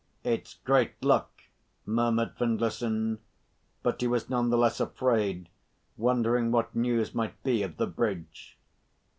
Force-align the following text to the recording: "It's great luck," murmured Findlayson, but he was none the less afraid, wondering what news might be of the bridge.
"It's 0.23 0.55
great 0.55 0.93
luck," 1.03 1.29
murmured 1.85 2.35
Findlayson, 2.35 3.19
but 3.83 4.01
he 4.01 4.07
was 4.07 4.31
none 4.31 4.49
the 4.49 4.57
less 4.57 4.79
afraid, 4.79 5.47
wondering 5.95 6.49
what 6.51 6.75
news 6.75 7.13
might 7.13 7.43
be 7.43 7.61
of 7.61 7.77
the 7.77 7.85
bridge. 7.85 8.57